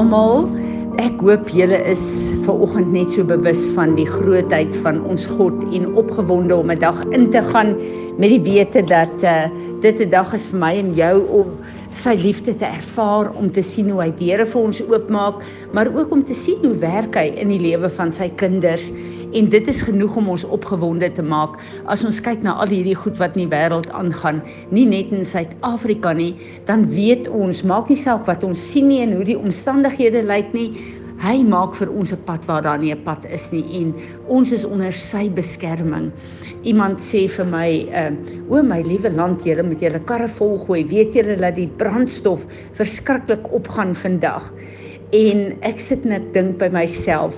Almal. 0.00 0.46
Ek 0.96 1.18
hoop 1.20 1.50
julle 1.52 1.76
is 1.90 2.02
ver 2.46 2.62
oggend 2.64 2.88
net 2.94 3.12
so 3.12 3.24
bewus 3.28 3.66
van 3.76 3.92
die 3.98 4.06
grootheid 4.08 4.72
van 4.80 5.02
ons 5.04 5.26
God 5.28 5.58
en 5.76 5.90
opgewonde 6.00 6.56
om 6.56 6.72
'n 6.72 6.80
dag 6.80 7.02
in 7.12 7.28
te 7.34 7.42
gaan 7.50 7.74
met 8.16 8.32
die 8.32 8.40
wete 8.40 8.80
dat 8.80 9.12
uh, 9.20 9.52
dit 9.84 10.00
'n 10.00 10.08
dag 10.08 10.32
is 10.32 10.46
vir 10.48 10.58
my 10.58 10.72
en 10.80 10.94
jou 10.96 11.16
om 11.28 11.52
sy 11.92 12.14
liefde 12.16 12.56
te 12.56 12.64
ervaar, 12.64 13.28
om 13.36 13.52
te 13.52 13.62
sien 13.62 13.90
hoe 13.90 14.00
hy 14.00 14.10
deure 14.16 14.46
vir 14.46 14.60
ons 14.62 14.80
oopmaak, 14.88 15.44
maar 15.72 15.92
ook 15.92 16.12
om 16.16 16.24
te 16.24 16.34
sien 16.34 16.64
hoe 16.64 16.80
werk 16.80 17.14
hy 17.14 17.28
in 17.36 17.52
die 17.52 17.60
lewe 17.60 17.88
van 17.88 18.10
sy 18.10 18.30
kinders. 18.40 18.88
En 19.32 19.48
dit 19.48 19.68
is 19.68 19.80
genoeg 19.86 20.16
om 20.16 20.28
ons 20.28 20.44
opgewonde 20.44 21.12
te 21.12 21.22
maak 21.22 21.58
as 21.86 22.04
ons 22.04 22.20
kyk 22.20 22.42
na 22.42 22.56
al 22.62 22.72
hierdie 22.72 22.96
goed 22.98 23.18
wat 23.22 23.36
in 23.38 23.44
die 23.44 23.52
wêreld 23.52 23.90
aangaan, 23.94 24.40
nie 24.74 24.86
net 24.90 25.12
in 25.14 25.22
Suid-Afrika 25.24 26.12
nie, 26.18 26.32
dan 26.66 26.88
weet 26.90 27.28
ons, 27.28 27.62
maak 27.62 27.88
nie 27.92 28.00
saak 28.00 28.26
wat 28.26 28.42
ons 28.46 28.64
sien 28.72 28.88
nie 28.90 28.98
en 29.04 29.14
hoe 29.14 29.26
die 29.28 29.38
omstandighede 29.38 30.24
lyk 30.26 30.50
nie, 30.56 30.70
Hy 31.20 31.42
maak 31.44 31.74
vir 31.76 31.90
ons 31.92 32.14
'n 32.14 32.22
pad 32.24 32.46
waar 32.48 32.62
daar 32.64 32.78
nie 32.80 32.92
'n 32.94 33.04
pad 33.04 33.26
is 33.28 33.52
nie 33.52 33.64
en 33.80 33.92
ons 34.26 34.52
is 34.52 34.64
onder 34.64 34.92
sy 34.92 35.28
beskerming. 35.28 36.10
Iemand 36.64 36.98
sê 36.98 37.28
vir 37.28 37.44
my, 37.44 37.70
uh, 37.92 38.12
"O 38.48 38.62
my 38.62 38.80
liewe 38.80 39.10
land, 39.10 39.44
julle 39.44 39.62
moet 39.62 39.80
julle 39.80 40.00
karre 40.00 40.28
volgooi. 40.28 40.88
Weet 40.88 41.12
julle 41.12 41.36
dat 41.36 41.56
die 41.56 41.68
brandstof 41.76 42.46
verskriklik 42.72 43.52
opgaan 43.52 43.94
vandag?" 43.94 44.50
En 45.12 45.58
ek 45.60 45.78
sit 45.80 46.04
net 46.04 46.32
dink 46.32 46.56
by 46.58 46.68
myself, 46.68 47.36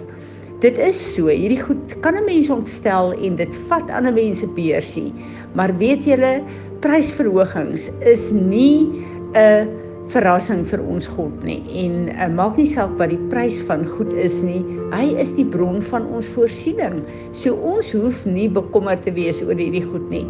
dit 0.62 0.78
is 0.78 0.98
so. 1.14 1.26
Hierdie 1.26 1.60
goed 1.60 1.94
kan 2.00 2.16
'n 2.16 2.24
mens 2.24 2.50
ontstel 2.50 3.12
en 3.12 3.36
dit 3.36 3.54
vat 3.68 3.90
ander 3.90 4.12
mense 4.12 4.46
beursie. 4.46 5.12
Maar 5.54 5.74
weet 5.78 6.04
julle, 6.04 6.42
prysverhogings 6.80 7.90
is 8.00 8.30
nie 8.32 8.86
'n 9.34 9.82
verrassing 10.10 10.64
vir 10.66 10.80
ons 10.82 11.06
God 11.06 11.44
nie 11.46 11.60
en 11.84 12.08
uh, 12.10 12.26
maak 12.28 12.58
nie 12.58 12.66
saak 12.68 12.90
wat 12.98 13.12
die 13.12 13.20
prys 13.30 13.60
van 13.68 13.84
goed 13.86 14.10
is 14.18 14.40
nie 14.44 14.60
hy 14.92 15.04
is 15.22 15.30
die 15.36 15.46
bron 15.46 15.80
van 15.92 16.08
ons 16.12 16.28
voorsiening 16.34 17.00
so 17.38 17.54
ons 17.54 17.92
hoef 17.96 18.24
nie 18.26 18.48
bekommerd 18.50 19.04
te 19.06 19.14
wees 19.16 19.40
oor 19.44 19.54
hierdie 19.54 19.84
goed 19.86 20.10
nie 20.10 20.24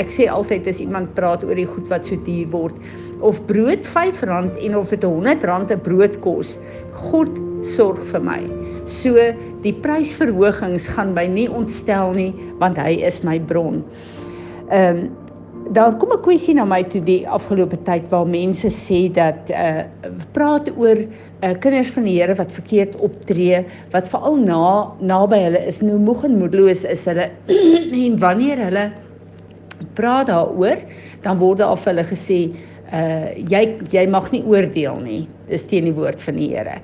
ek 0.00 0.12
sê 0.12 0.28
altyd 0.30 0.68
as 0.70 0.82
iemand 0.84 1.14
praat 1.18 1.42
oor 1.46 1.56
die 1.58 1.66
goed 1.66 1.88
wat 1.88 2.04
so 2.04 2.20
duur 2.28 2.52
word 2.52 2.76
of 3.24 3.40
brood 3.48 3.82
R5 3.94 4.22
en 4.28 4.76
of 4.76 4.92
dit 4.92 5.08
R100 5.08 5.72
'n 5.72 5.82
brood 5.88 6.20
kos 6.20 6.58
God 7.08 7.32
sorg 7.64 7.98
vir 8.12 8.22
my 8.22 8.42
so 8.84 9.16
die 9.64 9.74
prysverhogings 9.84 10.88
gaan 10.94 11.14
my 11.16 11.26
nie 11.26 11.48
ontstel 11.48 12.12
nie 12.16 12.32
want 12.62 12.78
hy 12.80 12.96
is 13.10 13.22
my 13.26 13.38
bron 13.38 13.82
ehm 14.70 15.04
um, 15.04 15.04
daar 15.72 15.96
kom 15.96 16.12
'n 16.12 16.20
kwessie 16.20 16.54
na 16.54 16.64
my 16.64 16.82
toe 16.82 17.00
die 17.00 17.28
afgelope 17.28 17.76
tyd 17.84 18.08
waar 18.10 18.26
mense 18.26 18.68
sê 18.68 19.12
dat 19.12 19.50
uh 19.50 19.84
praat 20.32 20.68
oor 20.76 20.98
uh 21.42 21.54
kinders 21.60 21.90
van 21.90 22.04
die 22.04 22.20
Here 22.20 22.34
wat 22.34 22.52
verkeerd 22.52 22.96
optree, 22.96 23.64
wat 23.90 24.08
veral 24.08 24.36
na 24.36 24.92
naby 25.00 25.38
hulle 25.38 25.66
is, 25.66 25.80
nou 25.80 25.98
moeg 25.98 26.24
en 26.24 26.38
moedeloos 26.38 26.84
is 26.84 27.04
hulle 27.04 27.30
en 28.04 28.18
wanneer 28.18 28.58
hulle 28.58 28.92
praat 29.94 30.26
daaroor, 30.26 30.76
dan 31.22 31.38
word 31.38 31.58
daar 31.58 31.68
af 31.68 31.84
hulle 31.84 32.04
gesê 32.04 32.50
uh 32.92 33.32
jy 33.48 33.78
jy 33.90 34.06
mag 34.06 34.30
nie 34.32 34.44
oordeel 34.44 35.00
nie. 35.00 35.28
Dis 35.48 35.66
teen 35.66 35.84
die 35.84 35.96
woord 35.96 36.22
van 36.22 36.34
die 36.36 36.52
Here. 36.52 36.80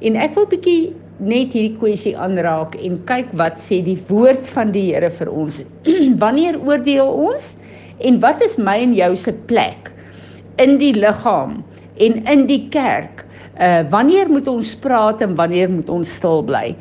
En 0.00 0.16
ek 0.16 0.34
wil 0.34 0.46
bietjie 0.46 0.94
net 1.20 1.52
hierdie 1.52 1.76
kwessie 1.78 2.14
aanraak 2.16 2.76
en 2.80 2.96
kyk 3.08 3.32
wat 3.40 3.60
sê 3.60 3.82
die 3.84 3.98
woord 4.08 4.46
van 4.54 4.72
die 4.74 4.88
Here 4.90 5.10
vir 5.12 5.30
ons. 5.30 5.62
wanneer 6.24 6.58
oordeel 6.62 7.08
ons? 7.08 7.54
En 8.02 8.18
wat 8.22 8.42
is 8.42 8.56
my 8.58 8.78
en 8.82 8.94
jou 8.96 9.12
se 9.16 9.34
plek 9.50 9.92
in 10.62 10.78
die 10.80 10.94
liggaam 10.96 11.60
en 12.02 12.18
in 12.32 12.46
die 12.48 12.64
kerk? 12.72 13.24
Uh 13.60 13.84
wanneer 13.92 14.30
moet 14.32 14.48
ons 14.48 14.72
praat 14.80 15.22
en 15.22 15.36
wanneer 15.36 15.70
moet 15.70 15.90
ons 15.92 16.18
stil 16.18 16.42
bly? 16.48 16.72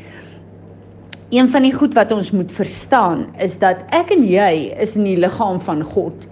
Een 1.32 1.48
van 1.48 1.64
die 1.64 1.74
goed 1.76 1.94
wat 1.96 2.12
ons 2.12 2.32
moet 2.36 2.52
verstaan 2.52 3.26
is 3.40 3.58
dat 3.60 3.84
ek 3.96 4.12
en 4.16 4.24
jy 4.28 4.72
is 4.84 4.98
in 5.00 5.06
die 5.08 5.20
liggaam 5.20 5.62
van 5.64 5.84
God. 5.94 6.28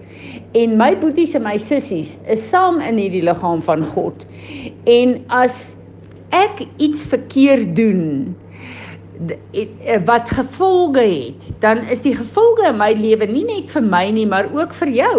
En 0.58 0.74
my 0.76 0.90
boeties 0.98 1.36
en 1.38 1.44
my 1.46 1.54
sissies 1.62 2.16
is 2.28 2.42
saam 2.50 2.80
in 2.84 2.98
hierdie 3.00 3.22
liggaam 3.24 3.62
van 3.64 3.84
God. 3.94 4.26
En 4.84 5.14
as 5.32 5.70
ek 6.30 6.66
iets 6.78 7.04
verkeerd 7.04 7.76
doen, 7.76 8.34
Eh, 9.52 9.98
wat 10.04 10.30
gevolge 10.30 11.00
het, 11.00 11.42
dan 11.58 11.78
is 11.92 12.00
die 12.00 12.16
gevolge 12.16 12.64
in 12.70 12.78
my 12.80 12.94
lewe 12.96 13.26
nie 13.28 13.44
net 13.44 13.68
vir 13.68 13.82
my 13.84 14.06
nie, 14.16 14.24
maar 14.26 14.46
ook 14.56 14.72
vir 14.78 14.88
jou. 14.96 15.16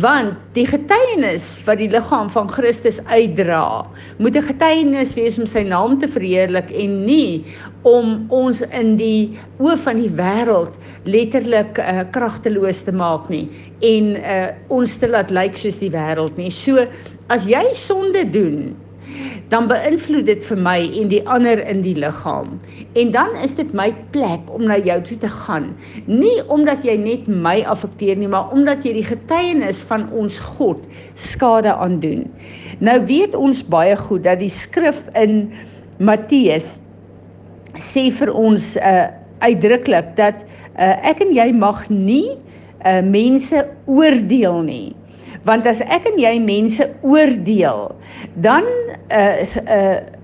Want 0.00 0.38
die 0.56 0.64
getuienis 0.66 1.44
wat 1.66 1.76
die 1.82 1.90
liggaam 1.92 2.30
van 2.32 2.48
Christus 2.48 2.96
uitdra, 3.04 3.84
moet 4.18 4.36
'n 4.36 4.48
getuienis 4.48 5.12
wees 5.14 5.36
om 5.38 5.44
sy 5.46 5.62
naam 5.62 5.98
te 6.00 6.08
verheerlik 6.08 6.72
en 6.72 7.04
nie 7.04 7.44
om 7.82 8.24
ons 8.30 8.62
in 8.72 8.96
die 8.96 9.36
oë 9.60 9.76
van 9.76 10.00
die 10.00 10.10
wêreld 10.10 10.72
letterlik 11.04 11.78
uh, 11.78 12.00
kragteloos 12.10 12.82
te 12.82 12.92
maak 12.92 13.28
nie 13.28 13.48
en 13.80 14.16
uh, 14.16 14.48
ons 14.68 14.96
te 14.96 15.08
laat 15.08 15.30
lyk 15.30 15.56
soos 15.56 15.78
die 15.78 15.92
wêreld 15.92 16.36
nie. 16.36 16.50
So 16.50 16.88
as 17.28 17.44
jy 17.44 17.62
sonde 17.74 18.24
doen, 18.24 18.74
dan 19.52 19.68
beïnvloed 19.70 20.26
dit 20.26 20.42
vir 20.48 20.58
my 20.58 20.78
en 21.00 21.10
die 21.12 21.22
ander 21.30 21.60
in 21.70 21.82
die 21.84 21.94
liggaam. 21.98 22.56
En 22.98 23.12
dan 23.14 23.34
is 23.44 23.54
dit 23.58 23.70
my 23.76 23.90
plek 24.14 24.48
om 24.54 24.66
na 24.66 24.78
jou 24.82 24.98
toe 25.06 25.18
te 25.22 25.30
gaan. 25.30 25.70
Nie 26.06 26.40
omdat 26.52 26.84
jy 26.86 26.96
net 27.00 27.28
my 27.30 27.60
affekteer 27.70 28.18
nie, 28.18 28.30
maar 28.30 28.50
omdat 28.54 28.84
jy 28.86 28.96
die 28.98 29.06
getuienis 29.06 29.84
van 29.86 30.08
ons 30.16 30.40
God 30.56 30.82
skade 31.14 31.72
aandoen. 31.74 32.26
Nou 32.84 32.98
weet 33.06 33.36
ons 33.38 33.62
baie 33.70 33.96
goed 33.96 34.26
dat 34.26 34.42
die 34.42 34.52
skrif 34.52 35.06
in 35.14 35.46
Matteus 35.98 36.76
sê 37.80 38.08
vir 38.12 38.32
ons 38.34 38.74
uh 38.80 39.06
uitdruklik 39.44 40.14
dat 40.16 40.46
uh 40.80 40.94
ek 41.04 41.20
en 41.20 41.32
jy 41.36 41.50
mag 41.52 41.82
nie 41.92 42.38
uh 42.88 43.02
mense 43.04 43.64
oordeel 43.84 44.62
nie 44.64 44.94
want 45.46 45.66
as 45.68 45.82
ek 45.84 46.08
en 46.10 46.16
jy 46.20 46.32
mense 46.42 46.86
oordeel 47.06 47.90
dan 48.44 48.64
uh, 49.10 49.44
uh 49.66 50.16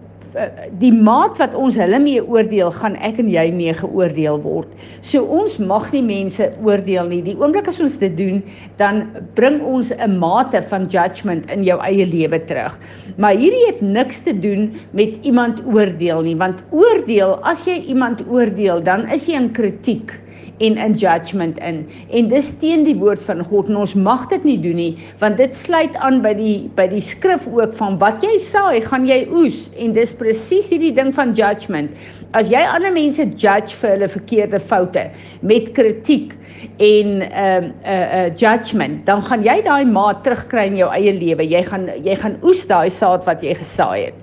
die 0.80 0.92
maat 0.92 1.36
wat 1.40 1.54
ons 1.58 1.76
hulle 1.76 1.98
mee 2.00 2.20
oordeel 2.22 2.70
gaan 2.72 2.94
ek 3.04 3.18
en 3.20 3.28
jy 3.28 3.44
mee 3.52 3.74
geoordeel 3.76 4.38
word. 4.40 4.70
So 5.04 5.24
ons 5.28 5.58
mag 5.60 5.90
nie 5.92 6.02
mense 6.06 6.46
oordeel 6.64 7.10
nie. 7.10 7.20
Die 7.26 7.36
oomblik 7.36 7.68
as 7.68 7.82
ons 7.84 7.98
dit 8.00 8.14
doen, 8.16 8.40
dan 8.80 9.04
bring 9.36 9.60
ons 9.60 9.92
'n 9.92 10.18
mate 10.18 10.62
van 10.70 10.88
judgement 10.88 11.44
in 11.50 11.64
jou 11.64 11.78
eie 11.80 12.06
lewe 12.06 12.40
terug. 12.46 12.78
Maar 13.16 13.36
hierdie 13.36 13.66
het 13.66 13.82
niks 13.82 14.24
te 14.24 14.32
doen 14.32 14.72
met 14.92 15.18
iemand 15.22 15.60
oordeel 15.66 16.22
nie, 16.22 16.36
want 16.36 16.62
oordeel, 16.70 17.38
as 17.44 17.66
jy 17.66 17.84
iemand 17.88 18.24
oordeel, 18.28 18.80
dan 18.80 19.08
is 19.10 19.26
jy 19.26 19.34
in 19.34 19.52
kritiek 19.52 20.21
en 20.62 20.76
in 20.76 20.94
judgment 20.94 21.58
in. 21.58 21.82
En 22.10 22.28
dis 22.30 22.50
teen 22.62 22.84
die 22.86 22.96
woord 22.98 23.22
van 23.26 23.42
God 23.50 23.70
en 23.70 23.80
ons 23.82 23.94
mag 23.98 24.26
dit 24.30 24.44
nie 24.46 24.58
doen 24.62 24.78
nie, 24.78 24.92
want 25.22 25.40
dit 25.40 25.54
sluit 25.56 25.96
aan 26.04 26.20
by 26.24 26.34
die 26.38 26.56
by 26.76 26.86
die 26.92 27.02
skrif 27.02 27.48
ook 27.50 27.74
van 27.78 27.98
wat 28.02 28.22
jy 28.24 28.36
saai, 28.42 28.80
gaan 28.84 29.06
jy 29.08 29.22
oes 29.32 29.64
en 29.82 29.96
dis 29.96 30.14
presies 30.18 30.70
hierdie 30.72 30.94
ding 30.94 31.12
van 31.16 31.34
judgment. 31.38 31.90
As 32.38 32.50
jy 32.52 32.62
ander 32.64 32.94
mense 32.94 33.24
judge 33.36 33.74
vir 33.80 33.96
hulle 33.96 34.08
verkeerde 34.12 34.60
foute 34.62 35.08
met 35.42 35.72
kritiek 35.76 36.36
en 36.78 37.20
ehm 37.26 37.64
uh, 37.64 37.68
'n 37.68 37.74
uh, 37.84 38.26
uh, 38.26 38.28
judgment, 38.38 39.06
dan 39.06 39.22
gaan 39.22 39.42
jy 39.44 39.58
daai 39.62 39.84
maat 39.84 40.22
terugkry 40.24 40.66
in 40.70 40.76
jou 40.76 40.90
eie 40.94 41.12
lewe. 41.12 41.44
Jy 41.44 41.62
gaan 41.62 41.88
jy 42.02 42.16
gaan 42.16 42.38
oes 42.42 42.66
daai 42.66 42.90
saad 42.90 43.26
wat 43.26 43.42
jy 43.42 43.54
gesaai 43.54 44.04
het. 44.04 44.14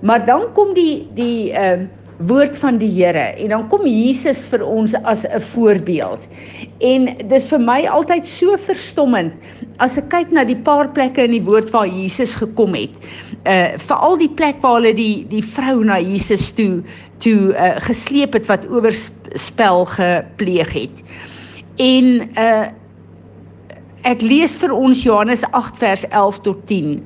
Maar 0.00 0.24
dan 0.24 0.52
kom 0.54 0.74
die 0.74 1.08
die 1.14 1.52
ehm 1.52 1.80
uh, 1.80 1.99
woord 2.28 2.56
van 2.60 2.78
die 2.80 2.90
Here 2.90 3.32
en 3.40 3.52
dan 3.54 3.66
kom 3.72 3.86
Jesus 3.88 4.42
vir 4.48 4.64
ons 4.66 4.94
as 5.08 5.24
'n 5.24 5.40
voorbeeld. 5.40 6.28
En 6.80 7.16
dis 7.28 7.46
vir 7.48 7.60
my 7.60 7.86
altyd 7.86 8.26
so 8.26 8.56
verstommend 8.56 9.32
as 9.78 9.96
ek 9.98 10.08
kyk 10.10 10.32
na 10.32 10.44
die 10.44 10.56
paar 10.56 10.88
plekke 10.88 11.24
in 11.24 11.32
die 11.32 11.44
woord 11.44 11.70
waar 11.70 11.86
Jesus 11.86 12.34
gekom 12.34 12.74
het. 12.74 12.92
Uh 13.46 13.78
veral 13.78 14.16
die 14.16 14.28
plek 14.28 14.60
waar 14.60 14.80
hulle 14.80 14.94
die 14.94 15.26
die 15.28 15.44
vrou 15.44 15.84
na 15.84 15.98
Jesus 15.98 16.50
toe 16.52 16.82
toe 17.18 17.54
uh 17.54 17.80
gesleep 17.80 18.32
het 18.32 18.46
wat 18.46 18.68
oorspel 18.68 19.84
gepleeg 19.84 20.72
het. 20.72 21.02
En 21.78 22.28
uh 22.36 22.68
ek 24.04 24.22
lees 24.22 24.56
vir 24.56 24.72
ons 24.72 25.02
Johannes 25.02 25.44
8 25.52 25.76
vers 25.76 26.04
11 26.08 26.40
tot 26.40 26.66
10. 26.66 27.04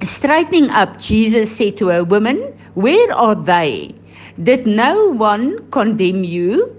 Straightening 0.00 0.70
up, 0.72 0.96
Jesus 0.98 1.56
said 1.56 1.76
to 1.76 1.90
a 1.90 2.02
woman, 2.02 2.40
Where 2.74 3.12
are 3.12 3.34
they? 3.34 3.94
Did 4.42 4.66
no 4.66 5.08
one 5.10 5.58
condemn 5.70 6.24
you? 6.24 6.74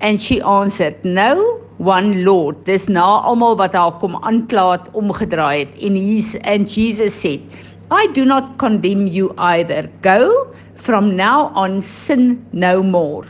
And 0.00 0.20
she 0.20 0.40
answered, 0.42 1.04
No 1.04 1.62
one, 1.78 2.24
Lord. 2.24 2.64
Dis 2.64 2.88
na 2.88 3.22
almal 3.22 3.56
wat 3.56 3.74
haar 3.78 3.96
kom 4.00 4.16
aankla 4.20 4.66
het 4.74 4.90
omgedraai 4.92 5.64
het. 5.64 5.76
En 5.80 5.96
he's 5.96 6.34
and 6.44 6.68
Jesus 6.68 7.14
said, 7.14 7.40
I 7.90 8.08
do 8.12 8.24
not 8.24 8.58
condemn 8.58 9.06
you 9.06 9.32
either. 9.38 9.88
Go 10.02 10.52
from 10.74 11.16
now 11.16 11.52
on 11.54 11.80
sin 11.82 12.44
no 12.52 12.82
more. 12.82 13.24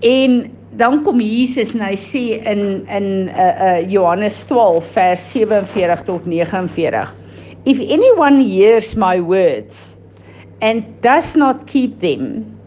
En 0.00 0.52
dan 0.76 1.02
kom 1.02 1.20
Jesus 1.20 1.74
en 1.74 1.82
hy 1.86 1.96
sê 1.98 2.22
in 2.42 2.84
in 2.90 3.08
uh, 3.30 3.50
uh 3.66 3.90
Johannes 3.90 4.40
12 4.48 4.94
vers 4.94 5.26
47 5.32 6.04
tot 6.06 6.26
49 6.26 7.12
If 7.64 7.80
anyone 7.80 8.42
hears 8.42 8.94
my 8.94 9.20
words 9.20 9.93
and 10.64 10.98
does 11.02 11.36
not 11.36 11.66
keep 11.66 12.00
them, 12.00 12.58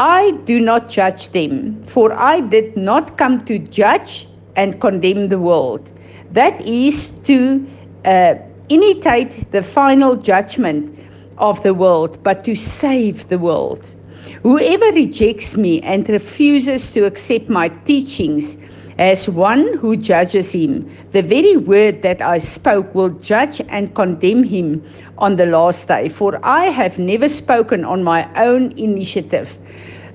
I 0.00 0.32
do 0.44 0.58
not 0.60 0.88
judge 0.88 1.28
them, 1.30 1.80
for 1.84 2.12
I 2.12 2.40
did 2.40 2.76
not 2.76 3.16
come 3.16 3.44
to 3.44 3.58
judge 3.60 4.26
and 4.56 4.80
condemn 4.80 5.28
the 5.28 5.38
world. 5.38 5.92
That 6.32 6.60
is 6.60 7.12
to 7.22 7.64
uh, 8.04 8.34
imitate 8.68 9.48
the 9.52 9.62
final 9.62 10.16
judgment 10.16 10.98
of 11.38 11.62
the 11.62 11.72
world, 11.72 12.20
but 12.24 12.42
to 12.44 12.56
save 12.56 13.28
the 13.28 13.38
world. 13.38 13.94
Whoever 14.42 14.86
rejects 14.86 15.56
me 15.56 15.80
and 15.82 16.08
refuses 16.08 16.90
to 16.94 17.04
accept 17.04 17.48
my 17.48 17.68
teachings 17.86 18.56
as 18.98 19.28
one 19.28 19.78
who 19.78 19.96
judges 19.96 20.52
him, 20.52 20.90
the 21.12 21.22
very 21.22 21.56
word 21.56 22.02
that 22.02 22.20
I 22.20 22.38
spoke 22.38 22.94
will 22.94 23.10
judge 23.10 23.60
and 23.68 23.94
condemn 23.94 24.42
him 24.42 24.82
on 25.18 25.36
the 25.36 25.46
last 25.46 25.86
day. 25.86 26.08
For 26.08 26.40
I 26.42 26.66
have 26.66 26.98
never 26.98 27.28
spoken 27.28 27.84
on 27.84 28.02
my 28.02 28.28
own 28.42 28.72
initiative 28.76 29.56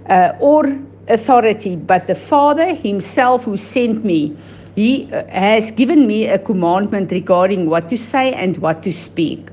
uh, 0.09 0.33
or 0.39 0.77
authority, 1.07 1.77
but 1.77 2.07
the 2.07 2.15
Father 2.15 2.73
himself 2.73 3.45
who 3.45 3.55
sent 3.57 4.03
me. 4.03 4.35
He 4.75 5.07
uh, 5.13 5.25
has 5.27 5.71
given 5.71 6.07
me 6.07 6.27
a 6.27 6.39
commandment 6.39 7.11
regarding 7.11 7.69
what 7.69 7.89
to 7.89 7.97
say 7.97 8.33
and 8.33 8.57
what 8.57 8.83
to 8.83 8.91
speak. 8.91 9.49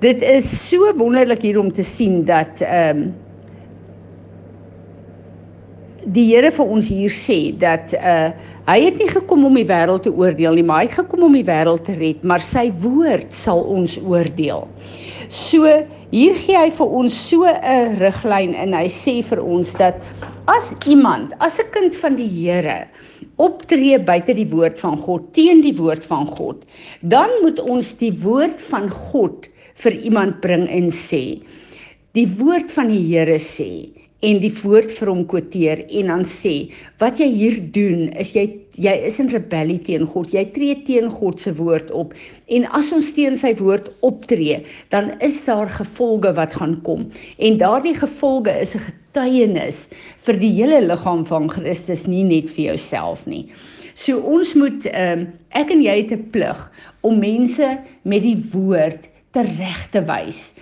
Dit 0.00 0.22
is 0.22 0.48
so 0.50 0.90
wonderlik 0.98 1.44
hier 1.46 1.60
om 1.60 1.68
te 1.70 1.84
sien 1.86 2.24
dat 2.26 2.64
ehm 2.66 2.98
um, 2.98 3.14
die 6.04 6.24
Here 6.30 6.50
vir 6.54 6.72
ons 6.76 6.88
hier 6.90 7.12
sê 7.12 7.52
dat 7.58 7.94
uh 7.98 8.32
hy 8.62 8.76
het 8.78 8.98
nie 9.00 9.08
gekom 9.10 9.42
om 9.48 9.56
die 9.58 9.66
wêreld 9.66 10.04
te 10.06 10.12
oordeel 10.14 10.54
nie, 10.54 10.62
maar 10.62 10.84
hy 10.84 10.86
het 10.86 11.00
gekom 11.00 11.24
om 11.26 11.32
die 11.34 11.42
wêreld 11.42 11.82
te 11.82 11.96
red, 11.98 12.20
maar 12.22 12.44
sy 12.46 12.68
woord 12.78 13.32
sal 13.34 13.64
ons 13.66 13.96
oordeel. 13.98 14.68
So 15.26 15.66
hier 16.12 16.36
gee 16.38 16.54
hy 16.54 16.68
vir 16.70 16.92
ons 17.00 17.16
so 17.28 17.42
'n 17.42 17.98
riglyn 17.98 18.54
en 18.54 18.74
hy 18.78 18.86
sê 18.86 19.18
vir 19.22 19.42
ons 19.42 19.74
dat 19.74 19.98
as 20.46 20.74
iemand, 20.86 21.34
as 21.40 21.58
'n 21.58 21.70
kind 21.72 21.94
van 21.96 22.16
die 22.16 22.28
Here 22.28 22.86
optree 23.36 23.98
buite 23.98 24.34
die 24.34 24.46
woord 24.46 24.78
van 24.78 24.96
God, 24.96 25.32
teen 25.34 25.60
die 25.60 25.74
woord 25.74 26.04
van 26.04 26.26
God, 26.26 26.64
dan 27.02 27.30
moet 27.42 27.58
ons 27.58 27.96
die 27.98 28.12
woord 28.12 28.62
van 28.62 28.88
God 28.88 29.48
vir 29.74 29.92
iemand 29.92 30.40
bring 30.40 30.68
en 30.68 30.90
sê 30.90 31.42
die 32.12 32.28
woord 32.38 32.70
van 32.72 32.90
die 32.92 33.02
Here 33.08 33.38
sê 33.40 33.88
en 34.22 34.38
die 34.38 34.52
woord 34.62 34.92
vir 34.94 35.10
hom 35.10 35.22
quoteer 35.26 35.82
en 35.98 36.10
dan 36.12 36.22
sê 36.28 36.54
wat 37.02 37.18
jy 37.18 37.26
hier 37.32 37.58
doen 37.74 38.04
is 38.22 38.30
jy 38.36 38.44
jy 38.80 38.92
is 39.04 39.18
in 39.20 39.28
rebellie 39.28 39.80
teen 39.84 40.06
God. 40.08 40.30
Jy 40.32 40.46
tree 40.54 40.78
teen 40.86 41.10
God 41.12 41.42
se 41.42 41.50
woord 41.58 41.90
op. 41.92 42.14
En 42.48 42.64
as 42.72 42.88
ons 42.96 43.10
teen 43.12 43.34
sy 43.36 43.50
woord 43.58 43.90
optree 44.06 44.62
dan 44.94 45.10
is 45.20 45.42
daar 45.44 45.68
gevolge 45.68 46.32
wat 46.38 46.56
gaan 46.56 46.78
kom. 46.86 47.08
En 47.36 47.58
daardie 47.60 47.96
gevolge 47.98 48.54
is 48.62 48.74
'n 48.76 48.86
getuienis 48.86 49.88
vir 50.24 50.36
die 50.38 50.52
hele 50.54 50.80
liggaam 50.86 51.26
van 51.26 51.50
Christus 51.50 52.06
nie 52.06 52.24
net 52.24 52.48
vir 52.50 52.72
jouself 52.72 53.26
nie. 53.26 53.50
So 53.94 54.18
ons 54.18 54.54
moet 54.54 54.86
um, 54.94 55.26
ek 55.50 55.70
en 55.70 55.82
jy 55.82 55.96
het 56.00 56.12
'n 56.12 56.30
plig 56.30 56.70
om 57.02 57.18
mense 57.18 57.78
met 58.04 58.22
die 58.22 58.38
woord 58.52 59.10
te 59.32 59.42
reg 59.42 59.90
te 59.90 60.00
wys 60.00 60.54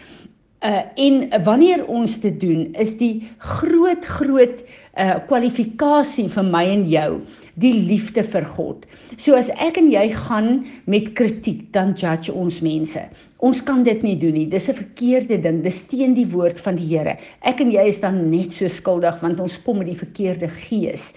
Uh 0.60 0.82
en 1.00 1.42
wanneer 1.44 1.86
ons 1.88 2.18
dit 2.20 2.40
doen, 2.40 2.66
is 2.76 2.96
die 3.00 3.30
groot 3.38 4.04
groot 4.04 4.58
uh 5.00 5.16
kwalifikasie 5.24 6.26
vir 6.28 6.44
my 6.44 6.66
en 6.68 6.82
jou 6.90 7.22
die 7.60 7.72
liefde 7.88 8.20
vir 8.24 8.44
God. 8.44 8.84
So 9.16 9.38
as 9.38 9.48
ek 9.56 9.78
en 9.80 9.88
jy 9.92 10.10
gaan 10.12 10.66
met 10.90 11.14
kritiek, 11.16 11.62
dan 11.72 11.94
judge 11.96 12.32
ons 12.32 12.60
mense. 12.64 13.00
Ons 13.40 13.62
kan 13.64 13.84
dit 13.86 14.04
nie 14.04 14.16
doen 14.20 14.36
nie. 14.36 14.46
Dis 14.46 14.68
'n 14.68 14.76
verkeerde 14.76 15.40
ding. 15.40 15.62
Dis 15.62 15.82
teen 15.88 16.14
die 16.14 16.26
woord 16.26 16.60
van 16.60 16.76
die 16.76 16.88
Here. 16.92 17.16
Ek 17.42 17.60
en 17.60 17.70
jy 17.72 17.86
is 17.88 18.00
dan 18.00 18.30
net 18.30 18.52
so 18.52 18.68
skuldig 18.68 19.20
want 19.20 19.40
ons 19.40 19.56
kom 19.62 19.78
met 19.78 19.86
die 19.86 19.96
verkeerde 20.04 20.48
gees. 20.48 21.14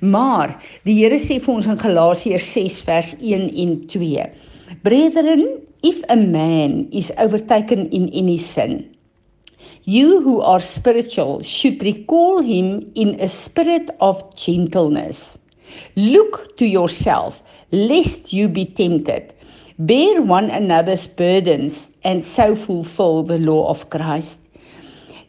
Maar 0.00 0.56
die 0.84 0.94
Here 0.94 1.18
sê 1.18 1.40
vir 1.40 1.54
ons 1.54 1.66
in 1.66 1.78
Galasiërs 1.78 2.52
6 2.52 2.82
vers 2.82 3.14
1 3.20 3.50
en 3.56 3.86
2. 3.86 4.24
Brethren, 4.82 5.44
if 5.86 6.02
a 6.08 6.16
man 6.16 6.88
is 6.90 7.12
overtaken 7.16 7.88
in 7.90 8.08
any 8.10 8.36
sin, 8.36 8.90
you 9.84 10.20
who 10.20 10.40
are 10.40 10.60
spiritual 10.60 11.40
should 11.42 11.80
recall 11.82 12.42
him 12.42 12.90
in 12.96 13.14
a 13.20 13.28
spirit 13.28 13.90
of 14.00 14.18
gentleness. 14.34 15.38
Look 15.94 16.56
to 16.56 16.66
yourself, 16.66 17.40
lest 17.70 18.32
you 18.32 18.48
be 18.48 18.64
tempted. 18.64 19.32
Bear 19.78 20.22
one 20.22 20.50
another's 20.50 21.06
burdens 21.06 21.90
and 22.02 22.24
so 22.24 22.56
fulfill 22.56 23.22
the 23.22 23.38
law 23.38 23.68
of 23.68 23.88
Christ. 23.90 24.42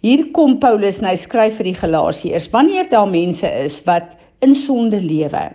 Hier 0.01 0.25
kom 0.33 0.57
Paulus 0.61 1.01
en 1.01 1.09
hy 1.09 1.17
skryf 1.19 1.57
vir 1.59 1.69
die 1.69 1.77
Galasiërs: 1.77 2.49
Wanneer 2.53 2.89
daar 2.89 3.09
mense 3.09 3.49
is 3.65 3.77
wat 3.85 4.15
in 4.45 4.53
sonde 4.55 5.01
lewe, 5.03 5.49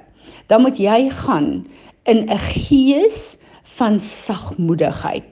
dan 0.50 0.62
moet 0.62 0.78
jy 0.78 1.08
gaan 1.22 1.64
in 2.10 2.28
'n 2.28 2.42
gees 2.52 3.38
van 3.78 4.00
sagmoedigheid. 4.00 5.24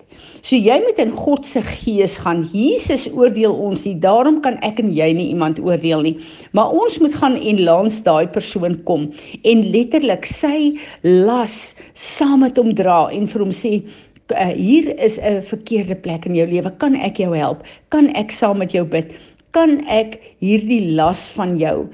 So 0.45 0.57
jy 0.57 0.77
moet 0.85 1.01
in 1.03 1.13
God 1.13 1.45
se 1.49 1.61
gees 1.65 2.17
gaan. 2.21 2.43
Jesus 2.53 3.07
oordeel 3.13 3.53
ons 3.53 3.85
nie. 3.89 3.97
Daarom 4.01 4.41
kan 4.45 4.57
ek 4.67 4.81
en 4.83 4.93
jy 4.97 5.11
nie 5.17 5.29
iemand 5.33 5.61
oordeel 5.63 6.05
nie. 6.07 6.15
Maar 6.57 6.73
ons 6.77 6.99
moet 7.03 7.17
gaan 7.17 7.37
en 7.37 7.63
langs 7.67 8.01
daai 8.07 8.29
persoon 8.33 8.79
kom 8.89 9.09
en 9.49 9.65
letterlik 9.75 10.29
sy 10.29 10.73
las 11.05 11.75
saam 11.95 12.41
met 12.45 12.61
hom 12.61 12.73
dra 12.77 13.03
en 13.13 13.29
vir 13.29 13.45
hom 13.45 13.53
sê 13.57 13.75
uh, 13.81 14.53
hier 14.55 14.93
is 14.97 15.19
'n 15.19 15.43
verkeerde 15.45 15.97
plek 16.05 16.27
in 16.27 16.39
jou 16.39 16.47
lewe. 16.49 16.73
Kan 16.79 16.97
ek 16.97 17.21
jou 17.21 17.35
help? 17.37 17.67
Kan 17.91 18.09
ek 18.17 18.31
saam 18.33 18.59
met 18.59 18.73
jou 18.73 18.85
bid? 18.85 19.13
Kan 19.53 19.81
ek 19.89 20.21
hierdie 20.41 20.95
las 20.95 21.29
van 21.29 21.59
jou 21.59 21.91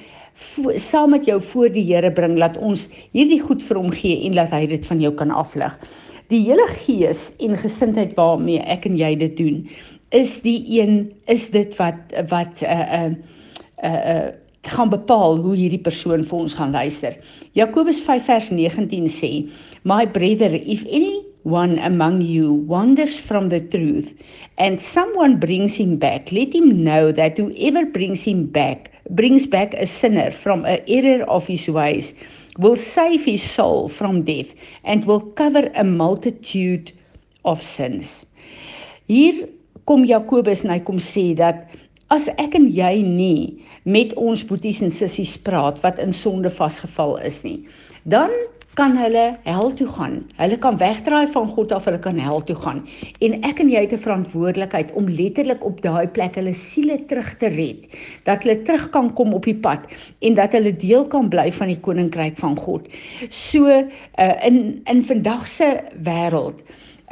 saam 0.76 1.10
met 1.10 1.24
jou 1.24 1.40
voor 1.40 1.70
die 1.72 1.82
Here 1.82 2.10
bring 2.12 2.36
laat 2.38 2.56
ons 2.56 2.88
hierdie 3.16 3.40
goed 3.40 3.62
vir 3.62 3.78
hom 3.80 3.90
gee 3.90 4.26
en 4.26 4.34
laat 4.36 4.52
hy 4.52 4.66
dit 4.66 4.84
van 4.86 5.00
jou 5.00 5.12
kan 5.16 5.30
aflig. 5.30 5.72
Die 6.32 6.42
hele 6.42 6.66
gees 6.82 7.28
en 7.38 7.54
gesindheid 7.56 8.16
waarmee 8.18 8.58
ek 8.66 8.88
en 8.88 8.96
jy 8.98 9.12
dit 9.20 9.36
doen, 9.38 9.60
is 10.10 10.40
die 10.42 10.58
een 10.78 11.12
is 11.30 11.50
dit 11.54 11.76
wat 11.78 12.14
wat 12.32 12.62
'n 12.62 12.66
uh, 12.66 13.06
'n 13.06 13.14
uh, 13.82 13.90
'n 13.90 13.94
uh, 13.94 14.14
uh, 14.14 14.32
gaan 14.66 14.90
bepaal 14.90 15.38
hoe 15.38 15.54
hierdie 15.54 15.82
persoon 15.82 16.24
vir 16.24 16.38
ons 16.38 16.54
gaan 16.54 16.74
luister. 16.74 17.16
Jakobus 17.52 18.00
5 18.02 18.24
vers 18.24 18.50
19 18.50 19.06
sê: 19.06 19.46
"My 19.84 20.06
brother, 20.06 20.54
if 20.54 20.84
any 20.90 21.22
one 21.42 21.78
among 21.78 22.22
you 22.22 22.64
wanders 22.66 23.20
from 23.20 23.48
the 23.48 23.60
truth 23.68 24.12
and 24.58 24.80
someone 24.80 25.38
brings 25.38 25.76
him 25.76 25.96
back, 25.96 26.32
let 26.32 26.52
him 26.54 26.82
know 26.82 27.12
that 27.12 27.38
whoever 27.38 27.86
brings 27.86 28.24
him 28.24 28.46
back 28.46 28.90
brings 29.10 29.46
back 29.46 29.74
a 29.74 29.86
sinner 29.86 30.32
from 30.32 30.64
a 30.64 30.82
error 30.88 31.22
of 31.28 31.46
his 31.46 31.68
ways." 31.68 32.14
Will 32.58 32.76
save 32.76 33.24
his 33.24 33.42
soul 33.42 33.88
from 33.88 34.22
death 34.22 34.54
and 34.84 35.04
will 35.04 35.20
cover 35.20 35.70
a 35.74 35.84
multitude 35.84 36.92
of 37.44 37.62
sins. 37.62 38.26
Hier 39.06 39.48
kom 39.86 40.04
Jakobus 40.04 40.64
en 40.64 40.72
hy 40.74 40.80
kom 40.82 40.98
sê 41.02 41.30
dat 41.38 41.68
as 42.10 42.28
ek 42.38 42.56
en 42.58 42.66
jy 42.70 43.02
nie 43.06 43.62
met 43.86 44.14
ons 44.18 44.42
boeties 44.46 44.82
en 44.82 44.90
sissies 44.94 45.36
praat 45.38 45.78
wat 45.84 46.00
in 46.02 46.14
sonde 46.14 46.50
vasgeval 46.50 47.16
is 47.26 47.42
nie, 47.46 47.60
dan 48.06 48.32
kan 48.76 48.96
hulle 49.00 49.24
hel 49.46 49.70
toe 49.76 49.88
gaan. 49.88 50.18
Hulle 50.36 50.58
kan 50.60 50.76
wegdraai 50.80 51.30
van 51.32 51.48
God 51.48 51.72
af, 51.72 51.86
hulle 51.88 52.00
kan 52.04 52.18
hel 52.20 52.42
toe 52.44 52.56
gaan. 52.60 52.82
En 53.24 53.38
ek 53.48 53.62
en 53.64 53.70
jy 53.72 53.82
het 53.86 53.92
'n 53.96 54.04
verantwoordelikheid 54.06 54.92
om 54.92 55.08
letterlik 55.08 55.64
op 55.64 55.80
daai 55.82 56.06
plek 56.08 56.36
hulle 56.36 56.54
siele 56.54 56.98
terug 57.08 57.36
te 57.40 57.48
red, 57.48 57.88
dat 58.24 58.42
hulle 58.42 58.62
terug 58.62 58.90
kan 58.90 59.12
kom 59.14 59.32
op 59.34 59.44
die 59.44 59.54
pad 59.54 59.88
en 60.20 60.34
dat 60.34 60.52
hulle 60.52 60.76
deel 60.76 61.06
kan 61.06 61.28
bly 61.28 61.52
van 61.52 61.68
die 61.68 61.80
koninkryk 61.80 62.36
van 62.38 62.56
God. 62.56 62.88
So 63.30 63.66
uh, 63.66 64.46
in 64.46 64.80
in 64.84 65.02
vandag 65.04 65.48
se 65.48 65.80
wêreld 66.02 66.62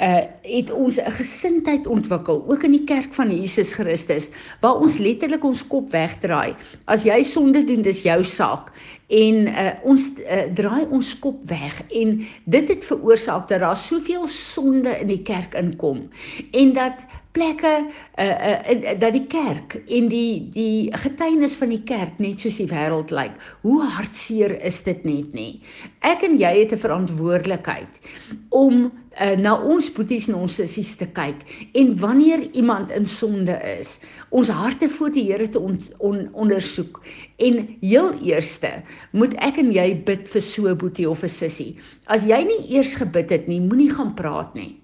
uh 0.00 0.22
het 0.42 0.70
ons 0.70 0.98
'n 0.98 1.10
gesindheid 1.10 1.86
ontwikkel 1.86 2.44
ook 2.48 2.62
in 2.62 2.72
die 2.72 2.84
kerk 2.84 3.14
van 3.14 3.30
Jesus 3.30 3.72
Christus 3.72 4.30
waar 4.60 4.76
ons 4.76 4.98
letterlik 4.98 5.44
ons 5.44 5.66
kop 5.66 5.90
wegdraai. 5.90 6.54
As 6.84 7.02
jy 7.02 7.22
sonde 7.22 7.64
doen, 7.64 7.82
dis 7.82 8.02
jou 8.02 8.24
saak 8.24 8.72
en 9.06 9.46
uh 9.48 9.70
ons 9.82 10.10
uh, 10.18 10.42
draai 10.54 10.86
ons 10.90 11.18
kop 11.18 11.44
weg 11.44 11.82
en 11.90 12.26
dit 12.44 12.68
het 12.68 12.84
veroorsaak 12.84 13.48
dat 13.48 13.60
daar 13.60 13.76
soveel 13.76 14.28
sonde 14.28 14.98
in 15.00 15.06
die 15.06 15.22
kerk 15.22 15.54
inkom 15.54 16.08
en 16.52 16.72
dat 16.72 17.04
plekke 17.34 17.86
uh, 18.18 18.24
uh 18.24 18.98
dat 18.98 19.12
die 19.12 19.26
kerk 19.26 19.74
en 19.90 20.08
die 20.08 20.50
die 20.54 20.90
getuienis 21.04 21.56
van 21.58 21.72
die 21.74 21.82
kerk 21.82 22.18
net 22.22 22.40
soos 22.40 22.60
die 22.62 22.68
wêreld 22.70 23.10
lyk. 23.10 23.34
Hoe 23.62 23.82
hartseer 23.96 24.54
is 24.62 24.82
dit 24.86 25.02
net 25.04 25.32
nie. 25.34 25.60
Ek 26.00 26.22
en 26.22 26.38
jy 26.38 26.52
het 26.60 26.72
'n 26.72 26.84
verantwoordelikheid 26.86 28.00
om 28.50 28.92
uh, 29.20 29.34
na 29.38 29.54
ons 29.56 29.90
boeties 29.96 30.28
en 30.30 30.38
ons 30.44 30.56
sissies 30.60 30.94
te 31.00 31.06
kyk 31.16 31.42
en 31.80 31.92
wanneer 32.02 32.44
iemand 32.52 32.92
in 32.94 33.06
sonde 33.06 33.56
is, 33.78 33.98
ons 34.30 34.48
harte 34.48 34.88
voor 34.88 35.12
die 35.14 35.26
Here 35.30 35.48
te 35.48 35.60
on, 35.60 35.78
on, 35.98 36.28
ondersoek 36.32 37.00
en 37.42 37.60
heel 37.80 38.12
eerste 38.22 38.70
moet 39.12 39.34
ek 39.44 39.58
en 39.62 39.72
jy 39.74 39.88
bid 40.06 40.28
vir 40.28 40.42
so 40.42 40.68
'n 40.68 40.78
boetie 40.78 41.08
of 41.10 41.24
'n 41.24 41.28
sissie. 41.28 41.76
As 42.06 42.24
jy 42.24 42.42
nie 42.44 42.76
eers 42.76 42.94
gebid 42.94 43.30
het 43.30 43.48
nie, 43.48 43.60
moenie 43.60 43.90
gaan 43.90 44.14
praat 44.14 44.54
nie. 44.54 44.83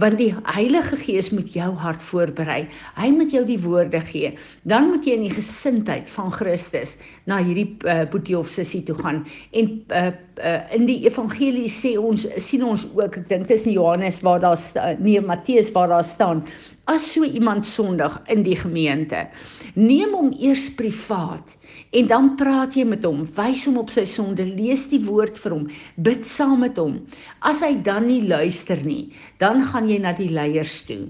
Want 0.00 0.18
die 0.18 0.34
Heilige 0.44 0.96
Gees 0.96 1.30
moet 1.30 1.52
jou 1.54 1.68
hart 1.80 2.02
voorberei. 2.04 2.66
Hy 2.96 3.10
moet 3.14 3.32
jou 3.32 3.44
die 3.46 3.58
woorde 3.62 4.00
gee. 4.08 4.32
Dan 4.68 4.90
moet 4.92 5.06
jy 5.06 5.16
in 5.16 5.26
die 5.28 5.34
gesindheid 5.34 6.10
van 6.12 6.32
Christus 6.34 6.96
na 7.30 7.38
hierdie 7.44 7.68
uh, 7.86 8.04
boetie 8.10 8.36
of 8.38 8.50
sussie 8.50 8.82
toe 8.86 8.96
gaan. 9.00 9.22
En 9.56 9.72
uh, 9.88 10.10
uh, 10.42 10.58
in 10.76 10.86
die 10.88 11.00
evangelie 11.06 11.68
sê 11.72 11.96
ons 12.00 12.26
sien 12.42 12.64
ons 12.66 12.86
ook, 12.94 13.20
ek 13.22 13.28
dink 13.30 13.48
dit 13.48 13.56
is 13.56 13.66
in 13.68 13.76
Johannes 13.76 14.20
waar 14.26 14.42
daar 14.42 14.58
nee 15.00 15.20
Matteus 15.20 15.72
waar 15.76 15.92
daar 15.94 16.06
staan, 16.06 16.44
as 16.86 17.06
so 17.12 17.26
iemand 17.26 17.66
sondig 17.66 18.14
in 18.32 18.44
die 18.46 18.56
gemeente, 18.58 19.26
neem 19.74 20.14
hom 20.14 20.30
eers 20.38 20.68
privaat 20.78 21.56
en 21.96 22.08
dan 22.10 22.32
praat 22.38 22.76
jy 22.78 22.86
met 22.86 23.04
hom, 23.06 23.24
wys 23.36 23.66
hom 23.66 23.80
op 23.82 23.90
sy 23.94 24.06
sonde, 24.08 24.46
lees 24.46 24.86
die 24.92 25.02
woord 25.02 25.38
vir 25.42 25.56
hom, 25.56 25.66
bid 25.98 26.26
saam 26.26 26.62
met 26.62 26.78
hom. 26.80 27.00
As 27.42 27.62
hy 27.66 27.74
dan 27.86 28.06
nie 28.08 28.22
luister 28.28 28.80
nie, 28.86 29.10
dan 29.42 29.64
gaan 29.66 29.90
jy 29.90 29.98
na 30.02 30.14
die 30.16 30.30
leiers 30.30 30.80
toe. 30.86 31.06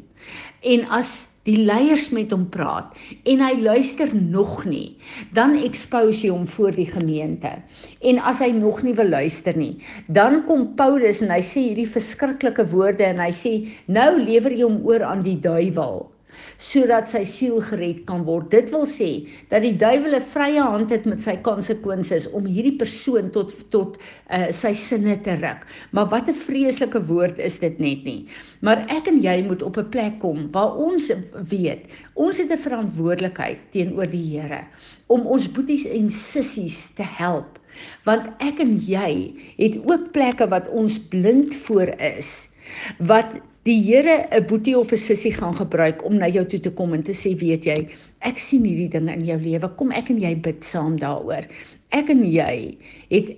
En 0.65 0.87
as 0.97 1.27
die 1.47 1.59
leiers 1.63 2.09
met 2.15 2.35
hom 2.35 2.49
praat 2.53 2.93
en 3.25 3.45
hy 3.45 3.53
luister 3.63 4.11
nog 4.15 4.65
nie, 4.67 4.97
dan 5.37 5.57
expose 5.59 6.27
jy 6.27 6.33
hom 6.35 6.47
voor 6.57 6.75
die 6.77 6.89
gemeente. 6.91 7.53
En 8.03 8.21
as 8.23 8.43
hy 8.45 8.51
nog 8.57 8.83
nie 8.87 8.97
wil 8.99 9.11
luister 9.15 9.57
nie, 9.59 9.77
dan 10.07 10.43
kom 10.49 10.69
Paulus 10.79 11.23
en 11.25 11.33
hy 11.35 11.43
sê 11.47 11.69
hierdie 11.71 11.89
verskriklike 11.91 12.67
woorde 12.75 13.07
en 13.07 13.23
hy 13.23 13.33
sê 13.35 13.55
nou 13.87 14.11
lewer 14.19 14.55
jy 14.55 14.67
hom 14.67 14.83
oor 14.87 15.07
aan 15.07 15.25
die 15.27 15.39
duiwel 15.41 16.07
sodat 16.59 17.09
sy 17.11 17.25
siel 17.25 17.61
gered 17.61 18.05
kan 18.09 18.25
word. 18.27 18.51
Dit 18.51 18.71
wil 18.75 18.87
sê 18.87 19.29
dat 19.51 19.63
die 19.63 19.75
duiwel 19.77 20.17
'n 20.17 20.29
vrye 20.33 20.63
hand 20.63 20.91
het 20.91 21.07
met 21.07 21.21
sy 21.21 21.37
konsekwensies 21.37 22.29
om 22.31 22.47
hierdie 22.47 22.77
persoon 22.79 23.31
tot 23.31 23.53
tot 23.71 23.99
uh, 24.31 24.51
sy 24.51 24.73
sinne 24.75 25.17
te 25.23 25.35
ruk. 25.41 25.67
Maar 25.93 26.09
wat 26.09 26.29
'n 26.29 26.35
vreeslike 26.35 27.03
woord 27.07 27.39
is 27.39 27.59
dit 27.59 27.79
net 27.79 28.05
nie. 28.05 28.27
Maar 28.61 28.87
ek 28.89 29.09
en 29.09 29.21
jy 29.23 29.43
moet 29.47 29.63
op 29.63 29.77
'n 29.79 29.91
plek 29.91 30.19
kom 30.21 30.51
waar 30.53 30.77
ons 30.77 31.13
weet, 31.51 31.87
ons 32.15 32.39
het 32.39 32.51
'n 32.51 32.59
verantwoordelikheid 32.59 33.59
teenoor 33.73 34.07
die 34.07 34.25
Here 34.27 34.65
om 35.07 35.27
ons 35.27 35.47
boeties 35.53 35.85
en 35.87 36.11
sissies 36.11 36.91
te 36.95 37.03
help. 37.03 37.59
Want 38.05 38.29
ek 38.43 38.61
en 38.65 38.77
jy 38.81 39.35
het 39.59 39.77
ook 39.85 40.13
plekke 40.13 40.49
wat 40.49 40.69
ons 40.69 40.99
blind 41.13 41.55
voor 41.67 41.93
is 42.01 42.49
wat 42.99 43.37
die 43.67 43.81
Here 43.83 44.29
'n 44.31 44.47
boetie 44.47 44.79
of 44.79 44.93
'n 44.93 44.97
sussie 44.97 45.35
gaan 45.35 45.55
gebruik 45.55 46.05
om 46.05 46.17
na 46.17 46.29
jou 46.29 46.45
toe 46.47 46.61
te 46.61 46.71
kom 46.71 46.95
en 46.95 47.03
te 47.03 47.13
sê, 47.13 47.35
weet 47.39 47.65
jy, 47.65 47.89
ek 48.21 48.39
sien 48.39 48.65
hierdie 48.65 48.89
dinge 48.89 49.13
in 49.13 49.25
jou 49.27 49.39
lewe. 49.39 49.69
Kom 49.77 49.91
ek 49.91 50.11
en 50.11 50.21
jy 50.21 50.35
bid 50.37 50.65
saam 50.65 50.99
daaroor. 50.99 51.47
Ek 51.91 52.09
en 52.11 52.25
jy 52.25 52.77
het 53.11 53.37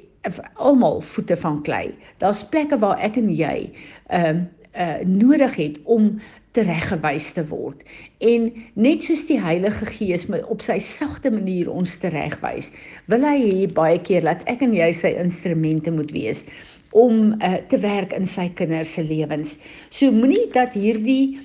almal 0.54 1.00
voete 1.00 1.36
van 1.36 1.62
klei. 1.62 1.94
Daar's 2.18 2.44
plekke 2.44 2.78
waar 2.78 2.98
ek 2.98 3.16
en 3.16 3.30
jy 3.30 3.70
ehm 4.10 4.36
uh, 4.36 4.44
uh 4.78 5.00
nodig 5.04 5.54
het 5.56 5.78
om 5.84 6.20
tereggewys 6.52 7.32
te 7.32 7.44
word. 7.46 7.82
En 8.18 8.52
net 8.74 9.02
soos 9.02 9.24
die 9.26 9.40
Heilige 9.40 9.86
Gees 9.86 10.26
my 10.28 10.40
op 10.52 10.62
sy 10.62 10.78
sagte 10.78 11.30
manier 11.30 11.70
ons 11.70 11.96
teregwys, 12.02 12.70
wil 13.06 13.24
hy 13.26 13.36
hê 13.42 13.68
baie 13.72 13.98
keer 13.98 14.26
dat 14.26 14.42
ek 14.46 14.62
en 14.66 14.74
jy 14.74 14.92
sy 14.92 15.14
instrumente 15.20 15.90
moet 15.90 16.12
wees 16.12 16.44
om 16.90 17.34
uh, 17.42 17.54
te 17.68 17.78
werk 17.78 18.12
in 18.12 18.26
sy 18.26 18.48
kinders 18.54 18.92
se 18.92 19.02
lewens. 19.02 19.56
So 19.90 20.10
moenie 20.12 20.48
dat 20.52 20.76
hierdie 20.78 21.38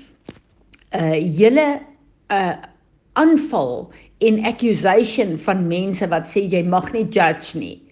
uh 0.93 1.17
hele 1.17 1.81
uh 2.31 2.53
aanval 3.13 3.91
en 4.25 4.45
accusation 4.49 5.37
van 5.37 5.67
mense 5.67 6.07
wat 6.09 6.25
sê 6.25 6.41
jy 6.49 6.63
mag 6.65 6.87
nie 6.93 7.05
judge 7.05 7.59
nie 7.59 7.83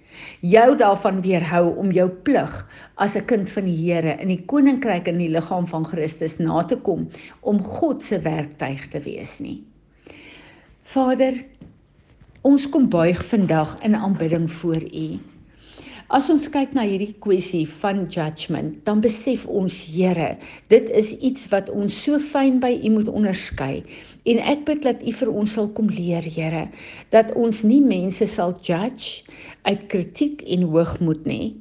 jou 0.42 0.76
daarvan 0.78 1.22
weerhou 1.22 1.76
om 1.78 1.92
jou 1.94 2.08
plig 2.10 2.54
as 2.96 3.16
'n 3.16 3.26
kind 3.26 3.50
van 3.50 3.66
die 3.66 3.78
Here 3.78 4.18
in 4.22 4.28
die 4.28 4.46
koninkryk 4.46 5.08
in 5.08 5.18
die 5.18 5.30
liggaam 5.30 5.68
van 5.68 5.86
Christus 5.86 6.38
na 6.40 6.64
te 6.64 6.76
kom 6.76 7.10
om 7.42 7.64
God 7.64 8.04
se 8.04 8.20
werktuig 8.20 8.88
te 8.90 9.00
wees 9.00 9.40
nie. 9.40 9.64
Vader, 10.82 11.46
ons 12.42 12.70
kom 12.70 12.90
buig 12.90 13.26
vandag 13.26 13.78
in 13.82 13.96
aanbidding 13.96 14.52
voor 14.52 14.82
U. 14.82 15.20
As 16.12 16.26
ons 16.28 16.50
kyk 16.52 16.74
na 16.76 16.84
hierdie 16.84 17.14
kwessie 17.24 17.62
van 17.80 18.02
judgement, 18.12 18.74
dan 18.84 19.00
besef 19.00 19.46
ons, 19.48 19.78
Here, 19.88 20.34
dit 20.74 20.90
is 21.02 21.14
iets 21.24 21.46
wat 21.54 21.72
ons 21.72 21.96
so 22.04 22.20
fyn 22.20 22.58
by 22.60 22.74
U 22.84 22.92
moet 22.98 23.08
onderskei. 23.08 23.78
En 24.28 24.42
ek 24.52 24.66
bid 24.68 24.84
dat 24.84 25.00
U 25.08 25.14
vir 25.22 25.32
ons 25.32 25.56
sal 25.56 25.72
kom 25.78 25.88
leer, 25.88 26.28
Here, 26.28 26.66
dat 27.16 27.32
ons 27.40 27.64
nie 27.64 27.80
mense 27.80 28.28
sal 28.28 28.58
judge 28.60 29.24
uit 29.64 29.88
kritiek 29.94 30.44
en 30.52 30.68
hoogmoed 30.76 31.24
nie. 31.32 31.54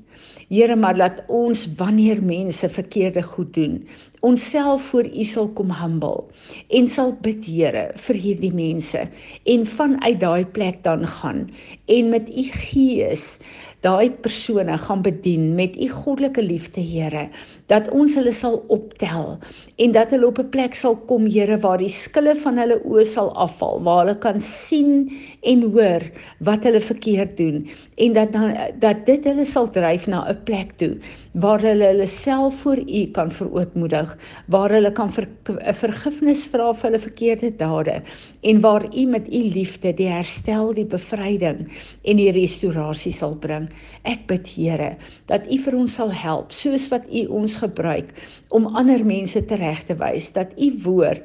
Here, 0.51 0.75
maar 0.75 0.99
laat 0.99 1.23
ons 1.31 1.69
wanneer 1.79 2.19
mense 2.19 2.67
verkeerde 2.75 3.23
goed 3.23 3.55
doen, 3.55 3.79
onsself 4.27 4.91
voor 4.91 5.07
U 5.07 5.25
sal 5.25 5.47
kom 5.55 5.71
humble 5.79 6.27
en 6.75 6.91
sal 6.91 7.15
bid, 7.23 7.47
Here, 7.47 7.87
vir 8.09 8.19
hierdie 8.27 8.53
mense 8.53 9.07
en 9.55 9.63
vanuit 9.79 10.19
daai 10.21 10.43
plek 10.59 10.83
dan 10.83 11.07
gaan 11.07 11.47
en 11.87 12.11
met 12.11 12.27
U 12.35 12.49
Gees 12.67 13.37
daai 13.85 14.11
persone 14.25 14.77
gaan 14.79 15.03
bedien 15.03 15.55
met 15.57 15.77
u 15.77 15.89
goddelike 15.89 16.43
liefde 16.43 16.81
Here 16.85 17.29
dat 17.73 17.89
ons 17.97 18.15
hulle 18.19 18.33
sal 18.35 18.59
optel 18.69 19.39
en 19.81 19.93
dat 19.97 20.11
hulle 20.13 20.27
op 20.27 20.39
'n 20.39 20.51
plek 20.53 20.75
sal 20.75 20.97
kom 21.09 21.27
Here 21.27 21.57
waar 21.61 21.79
die 21.79 21.89
skille 21.89 22.35
van 22.37 22.59
hulle 22.59 22.81
oë 22.85 23.05
sal 23.05 23.33
afval 23.37 23.81
waar 23.83 24.05
hulle 24.05 24.19
kan 24.19 24.41
sien 24.41 25.09
en 25.43 25.63
hoor 25.63 26.05
wat 26.39 26.65
hulle 26.65 26.81
verkeerd 26.81 27.37
doen 27.37 27.69
en 27.97 28.13
dat 28.13 28.33
dan 28.33 28.55
dat 28.79 29.07
dit 29.07 29.25
hulle 29.25 29.45
sal 29.45 29.71
dryf 29.71 30.07
na 30.07 30.29
'n 30.29 30.43
plek 30.45 30.77
toe 30.77 30.99
waar 31.33 31.61
hulle 31.61 31.87
hulle 31.87 32.07
self 32.07 32.55
voor 32.63 32.79
u 32.79 33.07
kan 33.17 33.31
verootmoedig 33.31 34.17
waar 34.47 34.71
hulle 34.71 34.93
kan 34.93 35.13
ver, 35.13 35.29
vergifnis 35.73 36.49
vra 36.53 36.73
vir 36.75 36.91
hulle 36.91 36.99
verkeerde 36.99 37.57
dade 37.57 38.03
en 38.41 38.61
waar 38.61 38.87
u 38.97 39.05
met 39.05 39.29
u 39.29 39.43
liefde 39.55 39.93
die 39.95 40.09
herstel 40.09 40.75
die 40.75 40.87
bevryding 40.89 41.67
en 42.03 42.21
die 42.21 42.31
restaurasie 42.33 43.13
sal 43.13 43.37
bring. 43.41 43.69
Ek 44.09 44.27
bid 44.31 44.49
Here 44.49 44.95
dat 45.31 45.47
U 45.51 45.59
vir 45.65 45.77
ons 45.77 45.95
sal 45.99 46.13
help 46.15 46.53
soos 46.57 46.89
wat 46.93 47.09
U 47.13 47.27
ons 47.41 47.57
gebruik 47.61 48.15
om 48.49 48.69
ander 48.81 49.05
mense 49.05 49.45
tereg 49.51 49.85
te 49.89 49.97
wys 50.01 50.31
dat 50.37 50.55
U 50.59 50.73
woord 50.85 51.25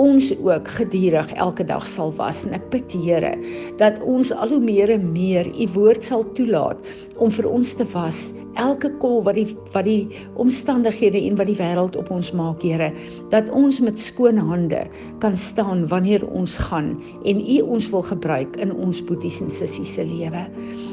ons 0.00 0.30
ook 0.40 0.68
gedurig 0.78 1.32
elke 1.36 1.64
dag 1.68 1.84
sal 1.88 2.14
was. 2.16 2.44
En 2.46 2.54
ek 2.56 2.70
bid 2.72 2.94
Here 2.96 3.34
dat 3.80 4.00
ons 4.00 4.32
al 4.32 4.54
hoe 4.54 4.62
meer 4.62 4.92
en 4.94 5.10
meer 5.12 5.48
u 5.52 5.68
woord 5.74 6.04
sal 6.04 6.24
toelaat 6.36 6.80
om 7.18 7.30
vir 7.30 7.48
ons 7.50 7.74
te 7.76 7.86
was 7.92 8.30
elke 8.60 8.90
kol 9.02 9.22
wat 9.26 9.36
die 9.38 9.56
wat 9.72 9.86
die 9.88 10.08
omstandighede 10.40 11.20
en 11.20 11.36
wat 11.40 11.48
die 11.48 11.56
wêreld 11.56 11.96
op 11.96 12.10
ons 12.10 12.32
maak 12.36 12.62
Here 12.62 12.90
dat 13.32 13.50
ons 13.50 13.80
met 13.80 13.98
skoon 14.00 14.38
hande 14.38 14.84
kan 15.24 15.36
staan 15.36 15.86
wanneer 15.88 16.24
ons 16.28 16.58
gaan 16.68 16.94
en 17.24 17.40
u 17.40 17.60
ons 17.60 17.90
wil 17.90 18.02
gebruik 18.02 18.56
in 18.56 18.74
ons 18.74 19.02
boeties 19.04 19.40
en 19.40 19.50
sissies 19.50 19.94
se 19.94 20.04
lewe. 20.04 20.46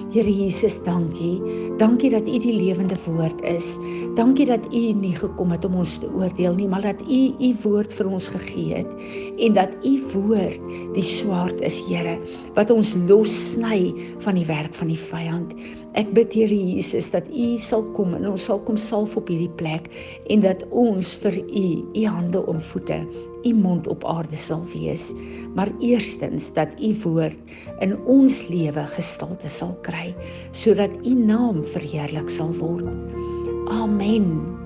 Here 0.10 0.32
Jesus 0.34 0.80
dankie. 0.84 1.38
Dankie 1.78 2.10
dat 2.10 2.28
u 2.28 2.40
die 2.42 2.56
lewende 2.56 2.98
woord 3.06 3.42
is 3.46 3.78
dankie 4.20 4.50
dat 4.50 4.66
u 4.76 4.84
nie 5.00 5.16
gekom 5.16 5.54
het 5.56 5.66
om 5.66 5.80
ons 5.80 5.98
te 6.04 6.10
oordeel 6.12 6.58
nie 6.60 6.68
maar 6.68 6.84
dat 6.84 7.02
u 7.08 7.22
u 7.40 7.50
woord 7.64 7.94
vir 7.96 8.12
ons 8.12 8.28
gegee 8.36 8.82
het 8.82 8.92
en 9.40 9.56
dat 9.56 9.76
u 9.88 9.96
woord 10.14 10.72
die 10.96 11.06
swaard 11.08 11.62
is 11.64 11.80
Here 11.88 12.18
wat 12.58 12.70
ons 12.74 12.98
lossny 13.08 13.94
van 14.26 14.36
die 14.36 14.48
werk 14.50 14.76
van 14.76 14.92
die 14.92 15.00
vyand 15.10 15.56
Ek 15.98 16.12
bid 16.14 16.36
Here 16.38 16.54
Jesus 16.54 17.10
dat 17.10 17.26
U 17.34 17.46
sal 17.58 17.82
kom 17.98 18.14
en 18.14 18.28
ons 18.30 18.44
sal 18.46 18.60
kom 18.68 18.78
salf 18.78 19.16
op 19.18 19.30
hierdie 19.32 19.50
plek 19.58 19.90
en 20.30 20.44
dat 20.46 20.62
ons 20.70 21.16
vir 21.24 21.40
U 21.42 21.64
U 21.98 22.04
hande 22.06 22.44
en 22.52 22.62
voete, 22.72 23.00
U 23.42 23.54
mond 23.58 23.90
op 23.90 24.06
aarde 24.06 24.38
sal 24.38 24.62
wees. 24.76 25.10
Maar 25.58 25.72
eerstens 25.82 26.52
dat 26.54 26.76
U 26.78 26.94
woord 27.08 27.56
in 27.82 27.98
ons 28.06 28.44
lewe 28.54 28.86
gestalte 28.94 29.50
sal 29.50 29.74
kry 29.88 30.12
sodat 30.54 30.94
U 31.02 31.16
naam 31.18 31.66
verheerlik 31.74 32.30
sal 32.30 32.54
word. 32.62 33.19
Amen. 33.70 34.59